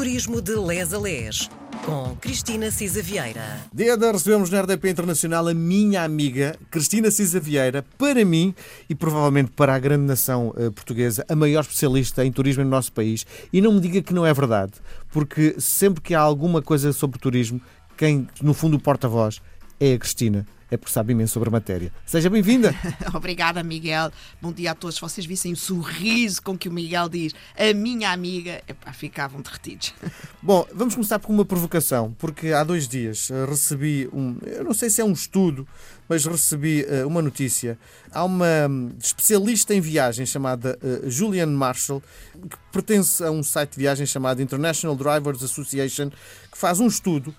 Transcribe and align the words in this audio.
Turismo 0.00 0.40
de 0.40 0.56
Les 0.56 0.94
a 0.94 0.98
Les, 0.98 1.50
com 1.84 2.16
Cristina 2.18 2.70
Cisa 2.70 3.02
Vieira. 3.02 3.60
Dia 3.70 3.98
de 3.98 4.10
recebemos 4.10 4.48
na 4.48 4.62
RDP 4.62 4.88
Internacional 4.88 5.46
a 5.46 5.52
minha 5.52 6.02
amiga 6.02 6.56
Cristina 6.70 7.10
Cisa 7.10 7.38
Vieira, 7.38 7.84
para 7.98 8.24
mim 8.24 8.54
e 8.88 8.94
provavelmente 8.94 9.50
para 9.50 9.74
a 9.74 9.78
grande 9.78 10.06
nação 10.06 10.54
uh, 10.56 10.72
portuguesa, 10.72 11.22
a 11.28 11.36
maior 11.36 11.60
especialista 11.60 12.24
em 12.24 12.32
turismo 12.32 12.64
no 12.64 12.70
nosso 12.70 12.90
país. 12.94 13.26
E 13.52 13.60
não 13.60 13.74
me 13.74 13.80
diga 13.80 14.00
que 14.00 14.14
não 14.14 14.24
é 14.24 14.32
verdade, 14.32 14.72
porque 15.10 15.56
sempre 15.58 16.00
que 16.00 16.14
há 16.14 16.20
alguma 16.20 16.62
coisa 16.62 16.94
sobre 16.94 17.20
turismo, 17.20 17.60
quem 17.94 18.26
no 18.40 18.54
fundo 18.54 18.78
o 18.78 18.80
porta-voz 18.80 19.42
é 19.80 19.94
a 19.94 19.98
Cristina 19.98 20.46
é 20.70 20.76
porque 20.76 20.92
sabe 20.92 21.12
imenso 21.12 21.32
sobre 21.32 21.48
a 21.48 21.52
matéria. 21.52 21.92
Seja 22.06 22.30
bem-vinda. 22.30 22.74
Obrigada, 23.12 23.62
Miguel. 23.62 24.12
Bom 24.40 24.52
dia 24.52 24.70
a 24.70 24.74
todos. 24.74 24.94
Se 24.94 25.00
vocês 25.00 25.26
vissem 25.26 25.52
o 25.52 25.56
sorriso 25.56 26.40
com 26.40 26.56
que 26.56 26.68
o 26.68 26.72
Miguel 26.72 27.08
diz 27.08 27.34
a 27.58 27.74
minha 27.74 28.12
amiga, 28.12 28.62
epá, 28.68 28.92
ficavam 28.92 29.40
derretidos. 29.40 29.92
Bom, 30.40 30.64
vamos 30.72 30.94
começar 30.94 31.18
por 31.18 31.30
uma 31.30 31.44
provocação, 31.44 32.14
porque 32.18 32.52
há 32.52 32.62
dois 32.62 32.86
dias 32.86 33.30
eh, 33.30 33.44
recebi 33.46 34.08
um, 34.12 34.36
eu 34.46 34.64
não 34.64 34.72
sei 34.72 34.88
se 34.88 35.00
é 35.00 35.04
um 35.04 35.12
estudo, 35.12 35.66
mas 36.08 36.24
recebi 36.24 36.84
uh, 36.84 37.06
uma 37.06 37.20
notícia. 37.20 37.78
Há 38.12 38.24
uma 38.24 38.68
hum, 38.68 38.92
especialista 38.98 39.74
em 39.74 39.80
viagens 39.80 40.28
chamada 40.28 40.78
uh, 40.82 41.10
Julian 41.10 41.46
Marshall, 41.48 42.02
que 42.48 42.56
pertence 42.72 43.22
a 43.24 43.30
um 43.30 43.42
site 43.42 43.72
de 43.72 43.78
viagens 43.78 44.08
chamado 44.08 44.40
International 44.40 44.96
Drivers 44.96 45.42
Association, 45.42 46.10
que 46.50 46.58
faz 46.58 46.80
um 46.80 46.86
estudo 46.86 47.34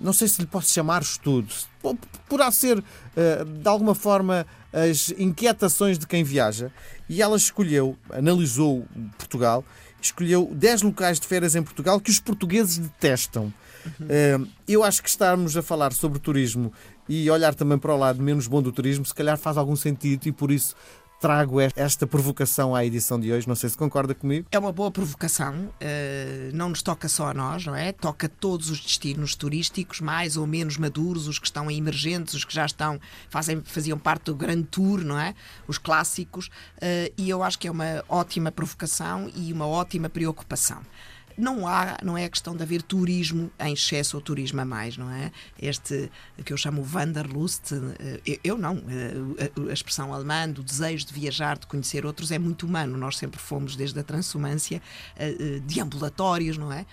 não 0.00 0.12
sei 0.12 0.28
se 0.28 0.40
lhe 0.40 0.46
posso 0.46 0.70
chamar 0.70 1.02
estudo, 1.02 1.52
poderá 2.28 2.50
ser 2.52 2.82
eh, 3.16 3.44
de 3.44 3.68
alguma 3.68 3.94
forma 3.94 4.46
as 4.72 5.12
inquietações 5.18 5.98
de 5.98 6.06
quem 6.06 6.22
viaja 6.22 6.70
e 7.08 7.20
ela 7.20 7.36
escolheu, 7.36 7.96
analisou 8.10 8.86
Portugal, 9.18 9.64
escolheu 10.00 10.48
10 10.52 10.82
locais 10.82 11.18
de 11.18 11.26
férias 11.26 11.56
em 11.56 11.62
Portugal 11.62 12.00
que 12.00 12.10
os 12.10 12.20
portugueses 12.20 12.78
detestam. 12.78 13.52
Uhum. 13.84 14.46
Eu 14.68 14.84
acho 14.84 15.02
que 15.02 15.08
estarmos 15.08 15.56
a 15.56 15.62
falar 15.62 15.92
sobre 15.92 16.18
turismo 16.18 16.72
e 17.08 17.28
olhar 17.28 17.54
também 17.54 17.76
para 17.76 17.92
o 17.92 17.98
lado 17.98 18.22
menos 18.22 18.46
bom 18.46 18.62
do 18.62 18.70
turismo, 18.70 19.04
se 19.04 19.14
calhar 19.14 19.36
faz 19.36 19.56
algum 19.56 19.74
sentido 19.74 20.26
e 20.26 20.32
por 20.32 20.52
isso 20.52 20.76
trago 21.20 21.60
esta 21.60 22.06
provocação 22.06 22.74
à 22.74 22.84
edição 22.84 23.20
de 23.20 23.30
hoje. 23.30 23.46
Não 23.46 23.54
sei 23.54 23.68
se 23.68 23.76
concorda 23.76 24.14
comigo. 24.14 24.46
É 24.50 24.58
uma 24.58 24.72
boa 24.72 24.90
provocação. 24.90 25.66
Uh, 25.66 26.54
não 26.54 26.70
nos 26.70 26.80
toca 26.80 27.08
só 27.08 27.28
a 27.28 27.34
nós, 27.34 27.66
não 27.66 27.76
é? 27.76 27.92
Toca 27.92 28.28
todos 28.28 28.70
os 28.70 28.80
destinos 28.80 29.34
turísticos, 29.34 30.00
mais 30.00 30.38
ou 30.38 30.46
menos 30.46 30.78
maduros, 30.78 31.28
os 31.28 31.38
que 31.38 31.46
estão 31.46 31.70
emergentes, 31.70 32.32
os 32.32 32.44
que 32.44 32.54
já 32.54 32.64
estão, 32.64 32.98
fazem, 33.28 33.60
faziam 33.62 33.98
parte 33.98 34.24
do 34.24 34.34
grande 34.34 34.64
tour, 34.64 35.04
não 35.04 35.18
é? 35.18 35.34
Os 35.68 35.76
clássicos. 35.76 36.46
Uh, 36.78 37.12
e 37.18 37.28
eu 37.28 37.42
acho 37.42 37.58
que 37.58 37.68
é 37.68 37.70
uma 37.70 38.02
ótima 38.08 38.50
provocação 38.50 39.30
e 39.36 39.52
uma 39.52 39.66
ótima 39.66 40.08
preocupação 40.08 40.80
não 41.36 41.66
há, 41.66 41.98
não 42.02 42.16
é 42.16 42.24
a 42.24 42.28
questão 42.28 42.56
de 42.56 42.62
haver 42.62 42.82
turismo 42.82 43.50
em 43.58 43.72
excesso 43.72 44.16
ou 44.16 44.22
turismo 44.22 44.60
a 44.60 44.64
mais, 44.64 44.96
não 44.96 45.10
é? 45.10 45.30
Este 45.60 46.10
que 46.44 46.52
eu 46.52 46.56
chamo 46.56 46.86
Wanderlust, 46.92 47.72
eh, 47.98 48.40
eu 48.44 48.56
não, 48.58 48.82
eh, 48.88 49.50
a 49.68 49.72
expressão 49.72 50.12
alemã 50.12 50.48
do 50.48 50.62
desejo 50.62 51.06
de 51.06 51.14
viajar, 51.14 51.58
de 51.58 51.66
conhecer 51.66 52.04
outros 52.04 52.30
é 52.30 52.38
muito 52.38 52.66
humano. 52.66 52.96
Nós 52.96 53.16
sempre 53.16 53.40
fomos 53.40 53.76
desde 53.76 53.98
a 53.98 54.02
transumância 54.02 54.82
eh, 55.16 55.60
deambulatórios, 55.64 56.56
não 56.56 56.72
é? 56.72 56.84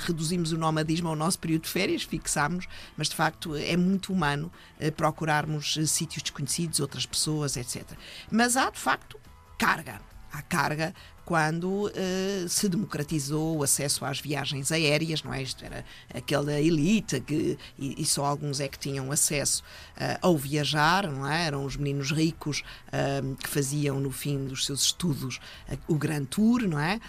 Reduzimos 0.00 0.52
o 0.52 0.58
nomadismo 0.58 1.08
ao 1.08 1.16
nosso 1.16 1.38
período 1.38 1.62
de 1.62 1.68
férias, 1.68 2.02
fixámos, 2.02 2.66
mas 2.96 3.08
de 3.08 3.14
facto 3.14 3.54
é 3.54 3.76
muito 3.76 4.12
humano 4.12 4.50
procurarmos 4.96 5.78
sítios 5.86 6.22
desconhecidos, 6.22 6.80
outras 6.80 7.06
pessoas, 7.06 7.56
etc. 7.56 7.84
Mas 8.30 8.56
há 8.56 8.70
de 8.70 8.78
facto 8.78 9.18
carga. 9.58 10.00
Há 10.32 10.42
carga 10.42 10.94
quando 11.26 11.86
uh, 11.86 12.48
se 12.48 12.68
democratizou 12.68 13.56
o 13.58 13.62
acesso 13.64 14.04
às 14.04 14.20
viagens 14.20 14.70
aéreas, 14.70 15.24
não 15.24 15.34
é? 15.34 15.42
Isto 15.42 15.64
era 15.64 15.84
aquela 16.14 16.52
elite 16.60 17.20
que, 17.20 17.58
e, 17.76 18.00
e 18.00 18.06
só 18.06 18.24
alguns 18.24 18.60
é 18.60 18.68
que 18.68 18.78
tinham 18.78 19.10
acesso 19.10 19.64
uh, 19.96 20.18
ao 20.22 20.38
viajar, 20.38 21.10
não 21.10 21.26
é? 21.28 21.46
Eram 21.46 21.64
os 21.64 21.76
meninos 21.76 22.12
ricos 22.12 22.60
uh, 22.60 23.34
que 23.42 23.48
faziam 23.48 23.98
no 23.98 24.12
fim 24.12 24.44
dos 24.44 24.64
seus 24.64 24.84
estudos 24.84 25.40
o 25.88 25.96
Grand 25.96 26.26
Tour, 26.26 26.62
não 26.62 26.78
é? 26.78 27.00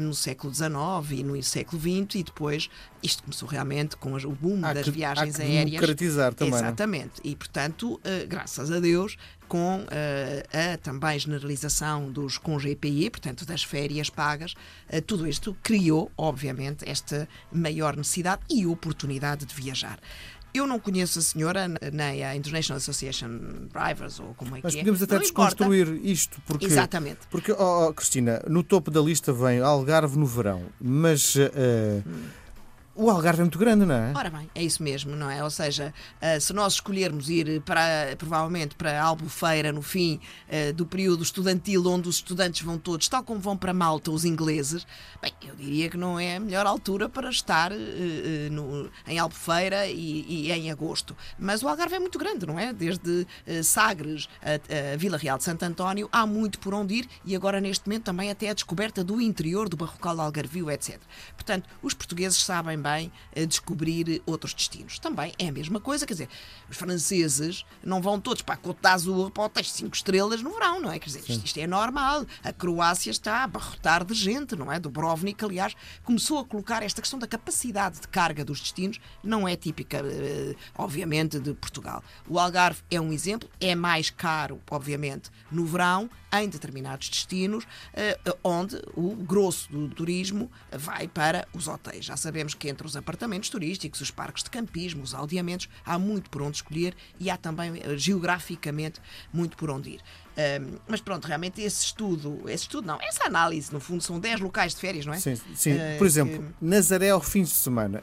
no 0.00 0.12
século 0.12 0.52
XIX 0.52 0.72
e 1.12 1.22
no 1.22 1.40
século 1.44 1.80
XX 1.80 2.16
e 2.16 2.22
depois 2.24 2.68
isto 3.00 3.22
começou 3.22 3.48
realmente 3.48 3.96
com 3.96 4.16
o 4.16 4.32
boom 4.32 4.64
há 4.64 4.72
das 4.72 4.86
que, 4.86 4.90
viagens 4.90 5.36
há 5.36 5.38
que 5.38 5.44
aéreas. 5.44 5.70
democratizar 5.70 6.34
também. 6.34 6.54
É? 6.54 6.56
Exatamente. 6.56 7.12
E 7.22 7.36
portanto, 7.36 8.00
graças 8.28 8.72
a 8.72 8.80
Deus, 8.80 9.16
com 9.46 9.86
a 10.52 10.76
também 10.78 11.16
generalização 11.20 12.10
dos 12.10 12.36
com 12.36 12.58
GPI, 12.58 13.10
portanto 13.10 13.46
das 13.50 13.62
férias 13.62 14.08
pagas, 14.08 14.54
eh, 14.88 15.00
tudo 15.00 15.26
isto 15.26 15.56
criou, 15.62 16.10
obviamente, 16.16 16.88
esta 16.88 17.28
maior 17.52 17.96
necessidade 17.96 18.42
e 18.48 18.66
oportunidade 18.66 19.44
de 19.44 19.54
viajar. 19.54 19.98
Eu 20.52 20.66
não 20.66 20.80
conheço 20.80 21.18
a 21.20 21.22
senhora, 21.22 21.68
nem 21.92 22.24
a 22.24 22.34
International 22.34 22.78
Association 22.78 23.28
Drivers, 23.72 24.18
ou 24.18 24.34
como 24.34 24.56
é 24.56 24.60
Mas 24.62 24.74
que 24.74 24.80
é. 24.80 24.82
Mas 24.82 24.98
podemos 24.98 25.02
até 25.02 25.14
não 25.14 25.22
desconstruir 25.22 25.86
importa. 25.86 26.08
isto. 26.08 26.42
Porque, 26.44 26.64
Exatamente. 26.64 27.20
Porque, 27.30 27.52
oh, 27.52 27.88
oh, 27.88 27.94
Cristina, 27.94 28.42
no 28.48 28.64
topo 28.64 28.90
da 28.90 29.00
lista 29.00 29.32
vem 29.32 29.60
Algarve 29.60 30.18
no 30.18 30.26
verão, 30.26 30.66
mas. 30.80 31.36
Uh, 31.36 32.02
hum 32.06 32.40
o 33.00 33.08
Algarve 33.08 33.40
é 33.40 33.44
muito 33.44 33.58
grande, 33.58 33.86
não 33.86 33.94
é? 33.94 34.12
Ora 34.14 34.28
bem, 34.28 34.50
é 34.54 34.62
isso 34.62 34.82
mesmo, 34.82 35.16
não 35.16 35.30
é? 35.30 35.42
Ou 35.42 35.48
seja, 35.48 35.94
uh, 36.20 36.38
se 36.38 36.52
nós 36.52 36.74
escolhermos 36.74 37.30
ir 37.30 37.62
para, 37.62 38.14
provavelmente 38.18 38.74
para 38.74 39.02
Albufeira 39.02 39.72
no 39.72 39.80
fim 39.80 40.20
uh, 40.48 40.74
do 40.74 40.84
período 40.84 41.22
estudantil, 41.22 41.86
onde 41.86 42.10
os 42.10 42.16
estudantes 42.16 42.60
vão 42.60 42.76
todos, 42.76 43.08
tal 43.08 43.22
como 43.22 43.40
vão 43.40 43.56
para 43.56 43.72
Malta 43.72 44.10
os 44.10 44.26
ingleses, 44.26 44.86
bem, 45.22 45.32
eu 45.48 45.56
diria 45.56 45.88
que 45.88 45.96
não 45.96 46.20
é 46.20 46.36
a 46.36 46.40
melhor 46.40 46.66
altura 46.66 47.08
para 47.08 47.30
estar 47.30 47.72
uh, 47.72 47.76
no, 48.52 48.90
em 49.06 49.18
Albufeira 49.18 49.86
e, 49.86 50.26
e, 50.28 50.52
em 50.52 50.70
agosto. 50.70 51.16
Mas 51.38 51.62
o 51.62 51.68
Algarve 51.68 51.94
é 51.94 51.98
muito 51.98 52.18
grande, 52.18 52.44
não 52.44 52.58
é? 52.58 52.70
Desde 52.70 53.26
Sagres 53.64 54.28
a, 54.42 54.92
a 54.92 54.96
Vila 54.98 55.16
Real 55.16 55.38
de 55.38 55.44
Santo 55.44 55.62
António, 55.62 56.06
há 56.12 56.26
muito 56.26 56.58
por 56.58 56.74
onde 56.74 56.96
ir 56.96 57.08
e 57.24 57.34
agora 57.34 57.62
neste 57.62 57.88
momento 57.88 58.04
também 58.04 58.30
até 58.30 58.50
a 58.50 58.52
descoberta 58.52 59.02
do 59.02 59.22
interior 59.22 59.70
do 59.70 59.76
Barrocal 59.76 60.20
Algarvio, 60.20 60.70
etc. 60.70 61.00
Portanto, 61.34 61.66
os 61.82 61.94
portugueses 61.94 62.42
sabem 62.42 62.78
bem 62.78 62.89
também 62.90 63.12
a 63.36 63.44
descobrir 63.44 64.22
outros 64.26 64.52
destinos. 64.52 64.98
Também 64.98 65.32
é 65.38 65.48
a 65.48 65.52
mesma 65.52 65.80
coisa, 65.80 66.06
quer 66.06 66.14
dizer, 66.14 66.28
os 66.68 66.76
franceses 66.76 67.64
não 67.84 68.02
vão 68.02 68.20
todos 68.20 68.42
para 68.42 68.54
a 68.54 68.58
Côte 68.58 68.80
d'Azur 68.82 69.30
para 69.30 69.44
hotéis 69.44 69.70
5 69.72 69.94
estrelas 69.94 70.42
no 70.42 70.50
verão, 70.50 70.80
não 70.80 70.90
é? 70.90 70.98
Quer 70.98 71.06
dizer, 71.06 71.20
isto, 71.20 71.44
isto, 71.44 71.58
é 71.58 71.66
normal. 71.66 72.26
A 72.42 72.52
Croácia 72.52 73.10
está 73.10 73.38
a 73.38 73.44
abarrotar 73.44 74.04
de 74.04 74.14
gente, 74.14 74.56
não 74.56 74.72
é? 74.72 74.78
Dubrovnik, 74.80 75.44
aliás, 75.44 75.74
começou 76.02 76.38
a 76.38 76.44
colocar 76.44 76.82
esta 76.82 77.00
questão 77.00 77.18
da 77.18 77.26
capacidade 77.26 78.00
de 78.00 78.08
carga 78.08 78.44
dos 78.44 78.60
destinos, 78.60 79.00
não 79.22 79.46
é 79.46 79.56
típica, 79.56 79.98
eh, 79.98 80.54
obviamente, 80.76 81.38
de 81.38 81.54
Portugal. 81.54 82.02
O 82.28 82.38
Algarve 82.38 82.82
é 82.90 83.00
um 83.00 83.12
exemplo, 83.12 83.48
é 83.60 83.74
mais 83.74 84.10
caro, 84.10 84.60
obviamente, 84.70 85.30
no 85.50 85.64
verão, 85.64 86.10
em 86.32 86.48
determinados 86.48 87.08
destinos, 87.08 87.66
eh, 87.92 88.18
onde 88.42 88.80
o 88.94 89.14
grosso 89.16 89.70
do 89.70 89.88
turismo 89.88 90.50
vai 90.72 91.08
para 91.08 91.46
os 91.52 91.66
hotéis. 91.68 92.04
Já 92.04 92.16
sabemos 92.16 92.54
que 92.54 92.68
entre 92.68 92.79
os 92.86 92.96
apartamentos 92.96 93.48
turísticos, 93.48 94.00
os 94.00 94.10
parques 94.10 94.42
de 94.42 94.50
campismo, 94.50 95.02
os 95.02 95.14
aldeamentos, 95.14 95.68
há 95.84 95.98
muito 95.98 96.30
por 96.30 96.42
onde 96.42 96.58
escolher 96.58 96.94
e 97.18 97.30
há 97.30 97.36
também 97.36 97.80
eh, 97.82 97.96
geograficamente 97.96 99.00
muito 99.32 99.56
por 99.56 99.70
onde 99.70 99.90
ir. 99.90 100.00
Um, 100.30 100.78
mas 100.88 101.00
pronto, 101.00 101.26
realmente 101.26 101.60
esse 101.60 101.84
estudo, 101.84 102.42
esse 102.46 102.64
estudo 102.64 102.86
não, 102.86 102.98
essa 103.00 103.24
análise, 103.24 103.72
no 103.72 103.80
fundo, 103.80 104.02
são 104.02 104.18
10 104.18 104.40
locais 104.40 104.74
de 104.74 104.80
férias, 104.80 105.04
não 105.04 105.12
é? 105.12 105.18
Sim, 105.18 105.36
sim. 105.54 105.74
Uh, 105.74 105.98
por 105.98 106.06
exemplo, 106.06 106.42
que... 106.42 106.64
Nazaré 106.64 107.10
ao 107.10 107.20
fim 107.20 107.42
de 107.42 107.50
semana. 107.50 108.02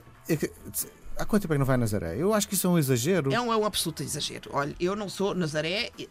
Há 1.19 1.25
quanto 1.25 1.41
tempo 1.41 1.53
é 1.53 1.55
que 1.55 1.59
não 1.59 1.65
vai 1.65 1.75
a 1.75 1.77
Nazaré? 1.77 2.15
Eu 2.17 2.33
acho 2.33 2.47
que 2.47 2.53
isso 2.53 2.67
é 2.67 2.69
um 2.69 2.77
exagero. 2.77 3.33
É 3.33 3.41
um, 3.41 3.51
é 3.51 3.57
um 3.57 3.65
absoluto 3.65 4.03
exagero. 4.03 4.49
Olha, 4.53 4.75
eu 4.79 4.95
não 4.95 5.09
sou 5.09 5.33
Nazaré, 5.33 5.91
uh, 5.99 6.05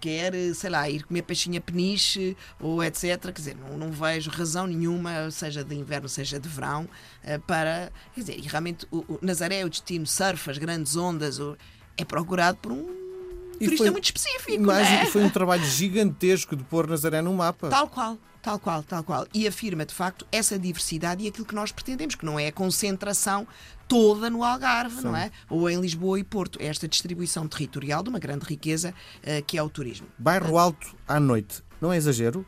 quer, 0.00 0.32
sei 0.54 0.70
lá, 0.70 0.88
ir 0.88 1.04
comer 1.04 1.22
peixinha 1.22 1.60
peniche 1.60 2.36
ou 2.58 2.82
etc. 2.82 3.20
Quer 3.20 3.32
dizer, 3.32 3.56
não, 3.56 3.76
não 3.76 3.90
vejo 3.92 4.30
razão 4.30 4.66
nenhuma, 4.66 5.30
seja 5.30 5.62
de 5.62 5.74
inverno, 5.74 6.08
seja 6.08 6.40
de 6.40 6.48
verão, 6.48 6.88
uh, 7.24 7.40
para. 7.46 7.92
Quer 8.14 8.20
dizer, 8.20 8.38
e 8.38 8.42
realmente 8.42 8.86
o, 8.90 8.98
o 9.00 9.18
Nazaré 9.20 9.60
é 9.60 9.64
o 9.64 9.68
destino 9.68 10.06
surf, 10.06 10.50
as 10.50 10.58
grandes 10.58 10.96
ondas, 10.96 11.38
o, 11.38 11.56
é 11.96 12.04
procurado 12.04 12.56
por 12.58 12.72
um 12.72 13.00
e 13.60 13.64
turista 13.66 13.84
foi, 13.84 13.90
muito 13.90 14.04
específico. 14.04 14.62
Mas 14.62 14.88
é? 14.88 15.06
foi 15.06 15.22
um 15.22 15.28
trabalho 15.28 15.64
gigantesco 15.64 16.56
de 16.56 16.64
pôr 16.64 16.86
Nazaré 16.86 17.20
no 17.20 17.34
mapa. 17.34 17.68
Tal 17.68 17.88
qual. 17.88 18.16
Tal 18.42 18.58
qual, 18.58 18.82
tal 18.82 19.04
qual. 19.04 19.26
E 19.34 19.46
afirma, 19.46 19.84
de 19.84 19.94
facto, 19.94 20.26
essa 20.32 20.58
diversidade 20.58 21.24
e 21.24 21.28
aquilo 21.28 21.44
que 21.44 21.54
nós 21.54 21.70
pretendemos, 21.70 22.14
que 22.14 22.24
não 22.24 22.38
é 22.38 22.46
a 22.48 22.52
concentração 22.52 23.46
toda 23.86 24.30
no 24.30 24.42
Algarve, 24.42 24.96
Sim. 24.96 25.04
não 25.04 25.16
é? 25.16 25.30
Ou 25.48 25.68
em 25.68 25.80
Lisboa 25.80 26.18
e 26.18 26.24
Porto. 26.24 26.58
É 26.60 26.66
esta 26.66 26.88
distribuição 26.88 27.46
territorial 27.46 28.02
de 28.02 28.08
uma 28.08 28.18
grande 28.18 28.46
riqueza 28.46 28.94
uh, 29.18 29.44
que 29.44 29.58
é 29.58 29.62
o 29.62 29.68
turismo. 29.68 30.06
Bairro 30.18 30.56
Alto 30.56 30.96
à 31.06 31.20
noite, 31.20 31.62
não 31.80 31.92
é 31.92 31.96
exagero? 31.96 32.46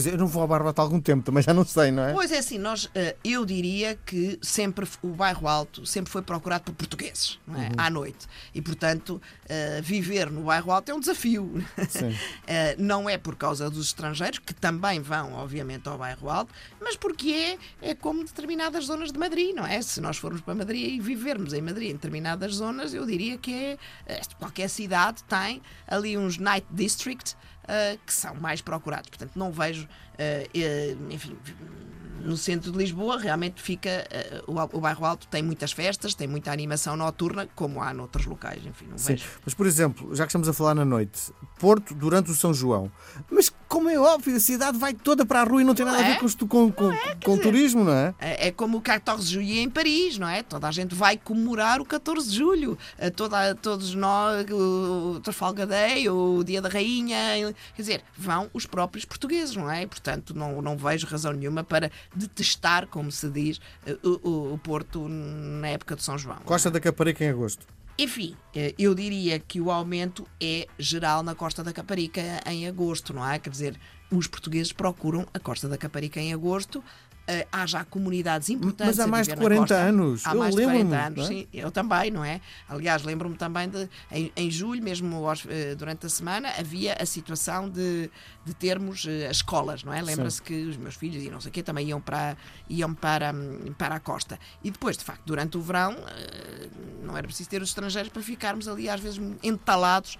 Quer 0.00 0.04
dizer, 0.04 0.12
eu 0.14 0.18
não 0.18 0.26
vou 0.26 0.40
ao 0.40 0.48
Barbate 0.48 0.78
há 0.78 0.82
algum 0.82 0.98
tempo, 0.98 1.22
também 1.22 1.42
já 1.42 1.52
não 1.52 1.62
sei, 1.62 1.90
não 1.90 2.02
é? 2.04 2.14
Pois 2.14 2.32
é 2.32 2.38
assim, 2.38 2.56
nós, 2.56 2.88
eh, 2.94 3.16
eu 3.22 3.44
diria 3.44 3.98
que 4.06 4.38
sempre 4.40 4.88
o 5.02 5.08
bairro 5.08 5.46
Alto 5.46 5.84
sempre 5.84 6.10
foi 6.10 6.22
procurado 6.22 6.64
por 6.64 6.74
portugueses, 6.74 7.38
não 7.46 7.60
é? 7.60 7.68
à 7.76 7.90
noite. 7.90 8.26
E, 8.54 8.62
portanto, 8.62 9.20
eh, 9.46 9.80
viver 9.82 10.30
no 10.30 10.44
bairro 10.44 10.72
Alto 10.72 10.90
é 10.90 10.94
um 10.94 11.00
desafio. 11.00 11.62
Sim. 11.88 12.16
Eh, 12.46 12.74
não 12.78 13.08
é 13.08 13.16
por 13.16 13.36
causa 13.36 13.70
dos 13.70 13.86
estrangeiros, 13.86 14.38
que 14.38 14.52
também 14.52 15.00
vão, 15.00 15.34
obviamente, 15.34 15.88
ao 15.88 15.96
bairro 15.96 16.28
Alto, 16.28 16.52
mas 16.80 16.96
porque 16.96 17.58
é, 17.82 17.90
é 17.90 17.94
como 17.94 18.24
determinadas 18.24 18.86
zonas 18.86 19.12
de 19.12 19.18
Madrid, 19.18 19.54
não 19.54 19.66
é? 19.66 19.80
Se 19.82 20.00
nós 20.00 20.16
formos 20.16 20.40
para 20.40 20.54
Madrid 20.54 20.94
e 20.94 21.00
vivermos 21.00 21.52
em 21.52 21.60
Madrid 21.60 21.90
em 21.90 21.92
determinadas 21.92 22.54
zonas, 22.54 22.92
eu 22.92 23.06
diria 23.06 23.36
que 23.38 23.78
é, 24.06 24.20
qualquer 24.38 24.68
cidade 24.68 25.22
tem 25.24 25.62
ali 25.86 26.16
uns 26.16 26.38
night 26.38 26.66
district 26.70 27.36
eh, 27.72 27.98
que 28.04 28.12
são 28.12 28.34
mais 28.34 28.60
procurados. 28.60 29.08
Portanto, 29.08 29.30
não 29.36 29.52
vejo, 29.52 29.86
eh, 30.18 30.48
enfim, 31.08 31.36
no 32.20 32.36
centro 32.36 32.72
de 32.72 32.76
Lisboa 32.76 33.16
realmente 33.16 33.62
fica 33.62 33.88
eh, 34.10 34.42
o, 34.44 34.54
o 34.76 34.80
bairro 34.80 35.04
Alto 35.04 35.28
tem 35.28 35.40
muitas 35.40 35.70
festas, 35.70 36.12
tem 36.12 36.26
muita 36.26 36.50
animação 36.50 36.96
noturna, 36.96 37.48
como 37.54 37.80
há 37.80 37.94
noutros 37.94 38.26
locais. 38.26 38.66
Enfim, 38.66 38.86
não 38.90 38.98
Sim. 38.98 39.12
vejo. 39.12 39.28
Mas, 39.44 39.54
por 39.54 39.66
exemplo, 39.68 40.12
já 40.16 40.24
que 40.24 40.30
estamos 40.30 40.48
a 40.48 40.52
falar 40.52 40.74
na 40.74 40.84
noite, 40.84 41.32
Porto 41.60 41.94
durante 41.94 42.32
o 42.32 42.34
São 42.34 42.52
João. 42.52 42.90
Mas, 43.30 43.52
como 43.70 43.88
é 43.88 43.96
óbvio, 43.98 44.36
a 44.36 44.40
cidade 44.40 44.76
vai 44.76 44.92
toda 44.92 45.24
para 45.24 45.40
a 45.40 45.44
rua 45.44 45.62
e 45.62 45.64
não 45.64 45.74
tem 45.76 45.86
nada 45.86 45.98
a 45.98 46.02
ver 46.02 46.10
é? 46.10 46.16
com, 46.16 46.28
com, 46.48 46.72
com, 46.72 46.90
com 47.24 47.38
turismo, 47.38 47.84
não 47.84 47.92
é? 47.92 48.12
É 48.18 48.48
é 48.48 48.50
como 48.50 48.78
o 48.78 48.80
14 48.80 49.24
de 49.26 49.34
julho 49.34 49.46
em 49.60 49.70
Paris, 49.70 50.18
não 50.18 50.28
é? 50.28 50.42
Toda 50.42 50.66
a 50.66 50.72
gente 50.72 50.92
vai 50.94 51.16
comemorar 51.16 51.80
o 51.80 51.84
14 51.84 52.28
de 52.28 52.36
julho. 52.36 52.76
Toda, 53.14 53.54
todos 53.54 53.94
nós, 53.94 54.44
o 54.50 55.20
Trafalgar 55.22 55.68
Day, 55.68 56.08
o 56.08 56.42
Dia 56.42 56.60
da 56.60 56.68
Rainha, 56.68 57.54
quer 57.76 57.82
dizer, 57.82 58.02
vão 58.18 58.50
os 58.52 58.66
próprios 58.66 59.04
portugueses, 59.04 59.54
não 59.54 59.70
é? 59.70 59.86
Portanto, 59.86 60.34
não, 60.34 60.60
não 60.60 60.76
vejo 60.76 61.06
razão 61.06 61.32
nenhuma 61.32 61.62
para 61.62 61.90
detestar, 62.14 62.88
como 62.88 63.12
se 63.12 63.28
diz, 63.30 63.60
eh, 63.86 63.96
o, 64.02 64.28
o- 64.28 64.54
o 64.54 64.58
Porto 64.58 65.06
na 65.08 65.68
época 65.68 65.94
de 65.94 66.02
São 66.02 66.18
João. 66.18 66.38
Costa 66.44 66.70
da 66.70 66.80
Caparica 66.80 67.24
em 67.24 67.28
agosto. 67.28 67.64
Enfim, 68.02 68.34
eh, 68.56 68.74
eu 68.78 68.94
diria 68.94 69.38
que 69.38 69.60
o 69.60 69.70
aumento 69.70 70.26
é 70.42 70.66
geral 70.78 71.22
na 71.22 71.34
Costa 71.34 71.62
da 71.62 71.70
Caparica 71.70 72.22
em 72.46 72.66
agosto, 72.66 73.12
não 73.12 73.28
é? 73.28 73.38
Quer 73.38 73.50
dizer, 73.50 73.78
os 74.10 74.26
portugueses 74.26 74.72
procuram 74.72 75.26
a 75.34 75.38
Costa 75.38 75.68
da 75.68 75.76
Caparica 75.76 76.18
em 76.18 76.32
agosto. 76.32 76.82
Eh, 77.30 77.46
há 77.52 77.64
já 77.64 77.84
comunidades 77.84 78.48
importantes. 78.50 78.96
Mas 78.96 79.00
há 79.00 79.06
mais 79.06 79.28
de 79.28 79.34
viver 79.34 79.48
na 79.48 79.56
40 79.56 79.60
costa. 79.60 79.76
anos. 79.88 80.26
Há 80.26 80.32
Eu 80.32 80.38
mais 80.38 80.54
de 80.54 80.62
40 80.62 80.78
lembro-me, 80.82 81.02
anos, 81.06 81.24
é? 81.24 81.28
sim. 81.28 81.48
Eu 81.52 81.70
também, 81.70 82.10
não 82.10 82.24
é? 82.24 82.40
Aliás, 82.68 83.04
lembro-me 83.04 83.36
também 83.36 83.68
de, 83.68 83.88
em, 84.10 84.32
em 84.36 84.50
julho, 84.50 84.82
mesmo 84.82 85.24
eh, 85.48 85.76
durante 85.76 86.06
a 86.06 86.08
semana, 86.08 86.52
havia 86.58 86.94
a 87.00 87.06
situação 87.06 87.68
de, 87.68 88.10
de 88.44 88.54
termos 88.54 89.06
eh, 89.08 89.28
as 89.28 89.36
escolas, 89.36 89.84
não 89.84 89.92
é? 89.94 90.02
Lembra-se 90.02 90.42
que 90.42 90.54
os 90.64 90.76
meus 90.76 90.96
filhos 90.96 91.22
e 91.22 91.30
não 91.30 91.40
sei 91.40 91.50
o 91.50 91.52
quê 91.52 91.62
também 91.62 91.88
iam 91.88 92.00
para, 92.00 92.36
iam 92.68 92.92
para, 92.92 93.32
hum, 93.32 93.72
para 93.78 93.94
a 93.94 94.00
costa. 94.00 94.36
E 94.64 94.70
depois, 94.72 94.96
de 94.96 95.04
facto, 95.04 95.22
durante 95.24 95.56
o 95.56 95.60
verão, 95.60 95.96
não 97.04 97.16
era 97.16 97.26
preciso 97.28 97.48
ter 97.48 97.62
os 97.62 97.68
estrangeiros 97.68 98.10
para 98.12 98.22
ficarmos 98.22 98.66
ali, 98.66 98.88
às 98.88 99.00
vezes, 99.00 99.20
entalados 99.42 100.18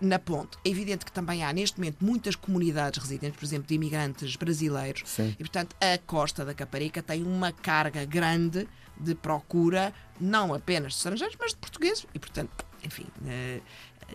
na 0.00 0.18
ponte. 0.18 0.56
É 0.64 0.70
evidente 0.70 1.04
que 1.04 1.12
também 1.12 1.44
há, 1.44 1.52
neste 1.52 1.78
momento, 1.78 2.04
muitas 2.04 2.34
comunidades 2.34 2.98
residentes, 3.02 3.38
por 3.38 3.44
exemplo, 3.44 3.66
de 3.68 3.74
imigrantes 3.74 4.36
brasileiros. 4.36 5.02
Sim. 5.04 5.30
E, 5.32 5.36
portanto, 5.36 5.76
a 5.80 5.98
costa 6.06 6.37
da 6.44 6.54
Caparica 6.54 7.02
tem 7.02 7.22
uma 7.22 7.52
carga 7.52 8.04
grande 8.04 8.68
de 8.98 9.14
procura, 9.14 9.92
não 10.20 10.52
apenas 10.54 10.92
de 10.92 10.98
estrangeiros, 10.98 11.36
mas 11.38 11.52
de 11.52 11.58
portugueses. 11.58 12.06
E, 12.14 12.18
portanto, 12.18 12.64
enfim, 12.82 13.06
eh, 13.26 13.60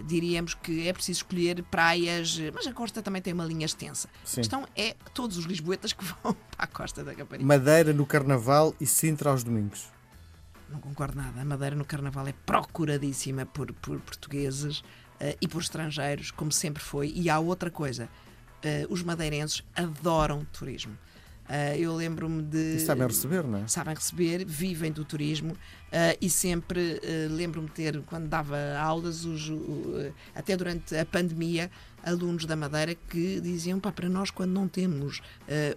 diríamos 0.05 0.53
que 0.53 0.87
é 0.87 0.93
preciso 0.93 1.19
escolher 1.19 1.63
praias, 1.63 2.37
eh, 2.39 2.51
mas 2.53 2.67
a 2.67 2.73
costa 2.73 3.01
também 3.01 3.21
tem 3.21 3.33
uma 3.33 3.45
linha 3.45 3.65
extensa. 3.65 4.09
Sim. 4.23 4.39
A 4.39 4.41
questão 4.41 4.67
é 4.75 4.95
todos 5.13 5.37
os 5.37 5.45
lisboetas 5.45 5.93
que 5.93 6.03
vão 6.23 6.33
para 6.33 6.63
a 6.65 6.67
costa 6.67 7.03
da 7.03 7.13
Caparica. 7.13 7.45
Madeira 7.45 7.93
no 7.93 8.05
Carnaval 8.05 8.75
e 8.79 8.85
Sintra 8.85 9.29
aos 9.29 9.43
domingos. 9.43 9.87
Não 10.69 10.79
concordo 10.79 11.17
nada. 11.17 11.39
A 11.39 11.45
Madeira 11.45 11.75
no 11.75 11.85
Carnaval 11.85 12.27
é 12.27 12.33
procuradíssima 12.45 13.45
por, 13.45 13.71
por 13.73 13.99
portugueses 13.99 14.83
eh, 15.19 15.37
e 15.39 15.47
por 15.47 15.61
estrangeiros, 15.61 16.31
como 16.31 16.51
sempre 16.51 16.81
foi. 16.81 17.13
E 17.15 17.29
há 17.29 17.39
outra 17.39 17.69
coisa: 17.69 18.09
eh, 18.63 18.87
os 18.89 19.03
madeirenses 19.03 19.63
adoram 19.75 20.45
turismo. 20.51 20.97
Eh, 21.49 21.79
eu 21.79 21.93
lembro-me 21.93 22.41
de. 22.41 22.77
E 22.77 22.79
sabem 22.79 23.05
receber, 23.05 23.43
não 23.43 23.59
é? 23.59 23.67
sabem 23.67 23.93
receber, 23.93 24.45
vivem 24.45 24.91
do 24.91 25.03
turismo 25.03 25.57
eh, 25.91 26.17
e 26.21 26.29
sempre 26.29 27.01
eh, 27.03 27.27
lembro-me 27.29 27.67
de 27.67 27.73
ter, 27.73 28.01
quando 28.03 28.27
dava 28.27 28.57
aulas, 28.77 29.25
os, 29.25 29.51
até 30.33 30.55
durante 30.55 30.95
a 30.95 31.05
pandemia, 31.05 31.69
alunos 32.01 32.45
da 32.45 32.55
Madeira 32.55 32.95
que 32.95 33.41
diziam: 33.41 33.79
pá, 33.79 33.91
para 33.91 34.07
nós, 34.07 34.31
quando 34.31 34.51
não 34.51 34.67
temos 34.67 35.21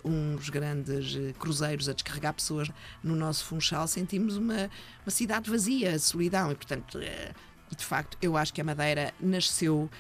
uns 0.05 0.49
grandes 0.49 1.17
cruzeiros 1.39 1.89
a 1.89 1.93
descarregar 1.93 2.35
pessoas 2.35 2.71
no 3.03 3.17
nosso 3.17 3.45
funchal, 3.45 3.89
sentimos 3.89 4.37
uma, 4.37 4.71
uma 5.05 5.11
cidade 5.11 5.51
vazia, 5.51 5.99
solidão. 5.99 6.53
E, 6.53 6.55
portanto, 6.55 7.01
e 7.71 7.75
de 7.75 7.85
facto, 7.85 8.17
eu 8.23 8.37
acho 8.37 8.55
que 8.55 8.61
a 8.61 8.65
Madeira 8.65 9.13
nasceu 9.21 9.91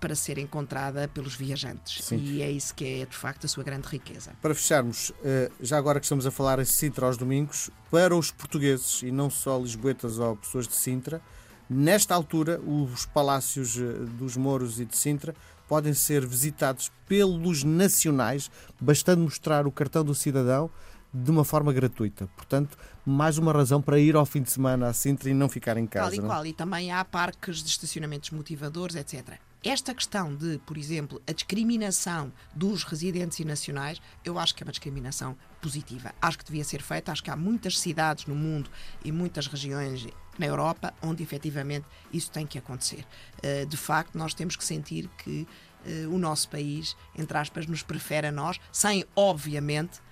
para 0.00 0.14
ser 0.14 0.38
encontrada 0.38 1.08
pelos 1.08 1.34
viajantes. 1.34 2.04
Sim. 2.04 2.16
E 2.16 2.42
é 2.42 2.50
isso 2.50 2.74
que 2.74 3.02
é, 3.02 3.06
de 3.06 3.16
facto, 3.16 3.44
a 3.44 3.48
sua 3.48 3.64
grande 3.64 3.88
riqueza. 3.88 4.32
Para 4.40 4.54
fecharmos, 4.54 5.12
eh, 5.24 5.50
já 5.60 5.76
agora 5.76 5.98
que 5.98 6.06
estamos 6.06 6.26
a 6.26 6.30
falar 6.30 6.58
em 6.58 6.64
Sintra 6.64 7.06
aos 7.06 7.16
domingos, 7.16 7.70
para 7.90 8.16
os 8.16 8.30
portugueses 8.30 9.02
e 9.02 9.10
não 9.10 9.28
só 9.28 9.58
lisboetas 9.58 10.18
ou 10.18 10.36
pessoas 10.36 10.68
de 10.68 10.74
Sintra, 10.74 11.20
nesta 11.68 12.14
altura 12.14 12.60
os 12.60 13.06
palácios 13.06 13.76
eh, 13.76 13.82
dos 14.18 14.36
Mouros 14.36 14.80
e 14.80 14.84
de 14.84 14.96
Sintra 14.96 15.34
podem 15.68 15.94
ser 15.94 16.26
visitados 16.26 16.92
pelos 17.08 17.64
nacionais, 17.64 18.50
bastando 18.80 19.22
mostrar 19.22 19.66
o 19.66 19.72
cartão 19.72 20.04
do 20.04 20.14
cidadão 20.14 20.70
de 21.12 21.30
uma 21.30 21.44
forma 21.44 21.72
gratuita. 21.72 22.28
Portanto, 22.36 22.76
mais 23.06 23.38
uma 23.38 23.52
razão 23.52 23.80
para 23.80 23.98
ir 23.98 24.16
ao 24.16 24.26
fim 24.26 24.42
de 24.42 24.50
semana 24.50 24.88
a 24.88 24.92
Sintra 24.92 25.30
e 25.30 25.34
não 25.34 25.48
ficar 25.48 25.76
em 25.76 25.86
casa. 25.86 26.10
Tal 26.10 26.14
e 26.14 26.18
não 26.18 26.24
é? 26.24 26.28
qual. 26.28 26.46
E 26.46 26.52
também 26.52 26.92
há 26.92 27.04
parques 27.04 27.62
de 27.62 27.68
estacionamentos 27.68 28.30
motivadores, 28.30 28.96
etc. 28.96 29.38
Esta 29.64 29.94
questão 29.94 30.36
de, 30.36 30.58
por 30.66 30.76
exemplo, 30.76 31.22
a 31.26 31.32
discriminação 31.32 32.30
dos 32.54 32.84
residentes 32.84 33.40
e 33.40 33.46
nacionais, 33.46 33.98
eu 34.22 34.38
acho 34.38 34.54
que 34.54 34.62
é 34.62 34.66
uma 34.66 34.70
discriminação 34.70 35.34
positiva. 35.62 36.14
Acho 36.20 36.36
que 36.36 36.44
devia 36.44 36.62
ser 36.62 36.82
feita. 36.82 37.10
Acho 37.10 37.24
que 37.24 37.30
há 37.30 37.36
muitas 37.36 37.78
cidades 37.78 38.26
no 38.26 38.34
mundo 38.34 38.68
e 39.02 39.10
muitas 39.10 39.46
regiões 39.46 40.06
na 40.38 40.44
Europa 40.44 40.92
onde 41.00 41.22
efetivamente 41.22 41.86
isso 42.12 42.30
tem 42.30 42.46
que 42.46 42.58
acontecer. 42.58 43.06
Eh, 43.42 43.64
De 43.64 43.76
facto, 43.78 44.18
nós 44.18 44.34
temos 44.34 44.54
que 44.54 44.64
sentir 44.64 45.08
que 45.16 45.48
eh, 45.86 46.06
o 46.08 46.18
nosso 46.18 46.50
país, 46.50 46.94
entre 47.16 47.38
aspas, 47.38 47.66
nos 47.66 47.82
prefere 47.82 48.26
a 48.26 48.32
nós, 48.32 48.60
sem, 48.70 49.06
obviamente, 49.16 50.02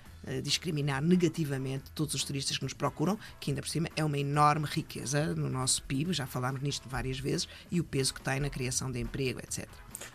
discriminar 0.43 1.01
negativamente 1.01 1.91
todos 1.93 2.13
os 2.13 2.23
turistas 2.23 2.57
que 2.57 2.63
nos 2.63 2.73
procuram, 2.73 3.17
que 3.39 3.51
ainda 3.51 3.61
por 3.61 3.69
cima 3.69 3.87
é 3.95 4.03
uma 4.03 4.17
enorme 4.17 4.65
riqueza 4.69 5.33
no 5.35 5.49
nosso 5.49 5.83
PIB, 5.83 6.13
já 6.13 6.25
falámos 6.25 6.61
nisto 6.61 6.87
várias 6.89 7.19
vezes, 7.19 7.47
e 7.71 7.79
o 7.79 7.83
peso 7.83 8.13
que 8.13 8.21
tem 8.21 8.39
na 8.39 8.49
criação 8.49 8.91
de 8.91 8.99
emprego, 8.99 9.39
etc. 9.39 9.67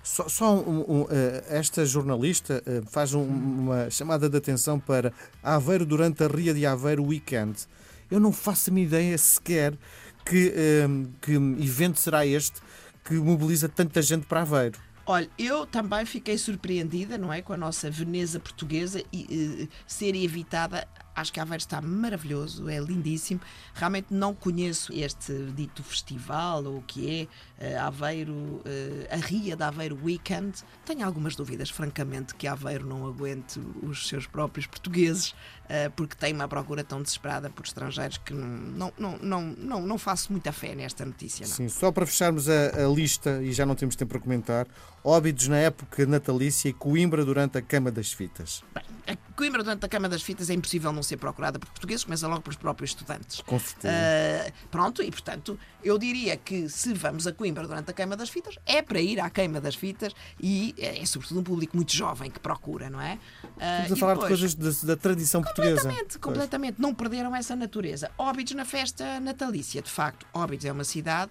Só, 0.02 0.28
só 0.28 0.54
um- 0.56 0.80
um, 1.02 1.06
eh, 1.10 1.44
esta 1.48 1.84
jornalista 1.86 2.62
eh, 2.66 2.82
faz 2.90 3.14
um- 3.14 3.22
uma 3.24 3.90
chamada 3.90 4.28
de 4.28 4.36
atenção 4.36 4.78
para 4.78 5.12
Aveiro 5.42 5.86
durante 5.86 6.22
a 6.22 6.26
Ria 6.28 6.52
de 6.52 6.66
Aveiro 6.66 7.04
Weekend. 7.04 7.58
Eu 8.10 8.20
não 8.20 8.32
faço 8.32 8.70
a 8.70 8.72
minha 8.72 8.86
ideia 8.86 9.16
sequer 9.16 9.74
que, 10.24 10.52
eh, 10.54 10.86
que 11.22 11.32
evento 11.32 11.98
será 11.98 12.26
este 12.26 12.60
que 13.04 13.14
mobiliza 13.14 13.68
tanta 13.68 14.02
gente 14.02 14.26
para 14.26 14.42
Aveiro. 14.42 14.78
Olha, 15.10 15.26
eu 15.38 15.64
também 15.64 16.04
fiquei 16.04 16.36
surpreendida, 16.36 17.16
não 17.16 17.32
é, 17.32 17.40
com 17.40 17.54
a 17.54 17.56
nossa 17.56 17.90
Veneza 17.90 18.38
portuguesa 18.38 19.02
e 19.10 19.62
eh, 19.62 19.68
ser 19.86 20.14
evitada. 20.14 20.86
Acho 21.18 21.32
que 21.32 21.40
Aveiro 21.40 21.60
está 21.60 21.80
maravilhoso, 21.80 22.68
é 22.68 22.78
lindíssimo. 22.78 23.40
Realmente 23.74 24.06
não 24.14 24.32
conheço 24.32 24.92
este 24.92 25.32
dito 25.52 25.82
festival 25.82 26.64
ou 26.64 26.78
o 26.78 26.82
que 26.82 27.28
é 27.58 27.66
eh, 27.66 27.76
Aveiro, 27.76 28.62
eh, 28.64 29.08
a 29.10 29.16
Ria 29.16 29.56
de 29.56 29.62
Aveiro 29.64 29.98
Weekend. 30.00 30.62
Tenho 30.84 31.04
algumas 31.04 31.34
dúvidas, 31.34 31.70
francamente, 31.70 32.36
que 32.36 32.46
Aveiro 32.46 32.86
não 32.86 33.04
aguente 33.04 33.60
os 33.82 34.06
seus 34.06 34.28
próprios 34.28 34.68
portugueses, 34.68 35.34
eh, 35.68 35.88
porque 35.88 36.14
tem 36.14 36.32
uma 36.32 36.46
procura 36.46 36.84
tão 36.84 37.02
desesperada 37.02 37.50
por 37.50 37.66
estrangeiros 37.66 38.18
que 38.18 38.32
não, 38.32 38.92
não, 38.96 39.18
não, 39.18 39.42
não, 39.42 39.82
não 39.82 39.98
faço 39.98 40.30
muita 40.30 40.52
fé 40.52 40.76
nesta 40.76 41.04
notícia. 41.04 41.44
Não. 41.44 41.52
Sim, 41.52 41.68
só 41.68 41.90
para 41.90 42.06
fecharmos 42.06 42.48
a, 42.48 42.84
a 42.84 42.88
lista, 42.88 43.42
e 43.42 43.52
já 43.52 43.66
não 43.66 43.74
temos 43.74 43.96
tempo 43.96 44.10
para 44.10 44.20
comentar, 44.20 44.68
Óbidos 45.04 45.48
na 45.48 45.56
época 45.56 46.04
natalícia 46.06 46.68
e 46.68 46.72
Coimbra 46.72 47.24
durante 47.24 47.56
a 47.56 47.62
Cama 47.62 47.90
das 47.90 48.12
Fitas. 48.12 48.62
Bem, 48.74 48.84
a 49.06 49.16
Coimbra, 49.34 49.62
durante 49.62 49.86
a 49.86 49.88
Cama 49.88 50.08
das 50.08 50.22
Fitas, 50.22 50.50
é 50.50 50.54
impossível 50.54 50.92
não 50.92 51.02
ser 51.08 51.16
procurada 51.16 51.58
por 51.58 51.68
portugueses, 51.68 52.04
começa 52.04 52.26
logo 52.28 52.42
pelos 52.42 52.56
próprios 52.56 52.90
estudantes. 52.90 53.40
Com 53.40 53.58
certeza. 53.58 53.94
Ah, 53.94 54.52
pronto, 54.70 55.02
e 55.02 55.10
portanto, 55.10 55.58
eu 55.82 55.98
diria 55.98 56.36
que 56.36 56.68
se 56.68 56.92
vamos 56.94 57.26
a 57.26 57.32
Coimbra 57.32 57.66
durante 57.66 57.90
a 57.90 57.94
queima 57.94 58.16
das 58.16 58.28
fitas, 58.28 58.56
é 58.66 58.82
para 58.82 59.00
ir 59.00 59.18
à 59.20 59.28
queima 59.30 59.60
das 59.60 59.74
fitas 59.74 60.12
e 60.40 60.74
é, 60.78 61.00
é 61.00 61.06
sobretudo 61.06 61.40
um 61.40 61.44
público 61.44 61.76
muito 61.76 61.94
jovem 61.94 62.30
que 62.30 62.38
procura, 62.40 62.88
não 62.90 63.00
é? 63.00 63.18
Ah, 63.60 63.82
Estamos 63.82 63.92
a 63.92 63.96
falar 63.96 64.14
de 64.14 64.20
depois- 64.20 64.40
coisas 64.40 64.54
da, 64.84 64.94
da 64.94 64.96
tradição 64.96 65.42
portuguesa. 65.42 65.80
Completamente, 65.82 66.18
completamente. 66.18 66.80
Não 66.80 66.94
perderam 66.94 67.34
essa 67.34 67.54
natureza. 67.56 68.10
Óbidos 68.18 68.52
na 68.54 68.64
festa 68.64 69.18
natalícia, 69.20 69.82
de 69.82 69.90
facto. 69.90 70.26
Óbidos 70.32 70.64
é 70.66 70.72
uma 70.72 70.84
cidade 70.84 71.30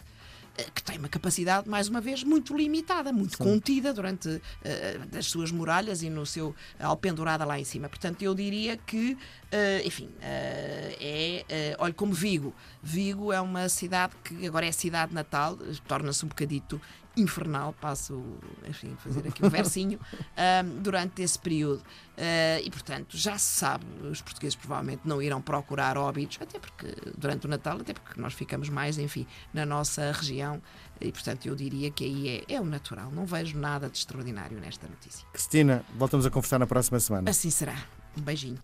que 0.74 0.84
tem 0.84 0.98
uma 0.98 1.08
capacidade, 1.08 1.70
mais 1.70 1.88
uma 1.88 2.02
vez, 2.02 2.24
muito 2.24 2.56
limitada, 2.56 3.12
muito 3.14 3.38
Sim. 3.38 3.44
contida 3.44 3.94
durante 3.94 4.30
uh, 4.30 5.18
as 5.18 5.28
suas 5.28 5.52
muralhas 5.52 6.02
e 6.02 6.10
no 6.10 6.26
seu 6.26 6.56
alpendurada 6.80 7.46
lá 7.46 7.60
em 7.60 7.64
cima. 7.64 7.88
Portanto, 7.88 8.22
eu 8.22 8.34
diria 8.34 8.78
que, 8.78 9.14
uh, 9.14 9.86
enfim, 9.86 10.06
uh, 10.06 10.18
é, 10.20 11.76
olha, 11.80 11.94
como 11.94 12.14
Vigo. 12.14 12.54
Vigo 12.82 13.32
é 13.32 13.40
uma 13.40 13.70
cidade 13.70 14.14
que 14.24 14.48
agora 14.48 14.66
é 14.66 14.72
cidade 14.72 15.14
natal, 15.14 15.58
torna-se 15.88 16.26
um 16.26 16.28
bocadito 16.28 16.82
infernal, 17.18 17.74
passo, 17.74 18.24
enfim, 18.68 18.96
fazer 19.04 19.28
aqui 19.28 19.46
um 19.46 19.50
versinho, 19.50 20.00
um, 20.64 20.82
durante 20.82 21.22
esse 21.22 21.38
período. 21.38 21.80
Uh, 22.18 22.64
e, 22.64 22.70
portanto, 22.70 23.18
já 23.18 23.38
se 23.38 23.60
sabe, 23.60 23.86
os 24.10 24.22
portugueses 24.22 24.56
provavelmente 24.56 25.02
não 25.06 25.22
irão 25.22 25.42
procurar 25.42 25.98
óbitos, 25.98 26.38
até 26.42 26.60
porque 26.60 26.88
durante 27.18 27.46
o 27.46 27.50
Natal, 27.50 27.78
até 27.80 27.94
porque 27.94 28.20
nós 28.20 28.34
ficamos 28.34 28.70
mais, 28.70 28.98
enfim, 28.98 29.26
na 29.54 29.66
nossa 29.66 30.12
região, 30.12 30.62
e, 31.02 31.12
portanto, 31.12 31.48
eu 31.48 31.56
diria 31.56 31.92
que 31.92 32.04
aí 32.06 32.44
é, 32.48 32.56
é 32.56 32.62
o 32.62 32.66
natural. 32.66 33.12
Não 33.12 33.26
vejo 33.26 33.58
nada 33.58 33.90
de 33.90 33.98
extraordinário 33.98 34.60
nesta 34.60 34.88
notícia. 34.88 35.28
Cristina, 35.32 35.84
voltamos 35.96 36.26
a 36.26 36.30
conversar 36.30 36.60
na 36.60 36.68
próxima 36.68 37.00
semana. 37.00 37.30
Assim 37.30 37.50
será. 37.50 37.76
Um 38.18 38.22
beijinho. 38.22 38.58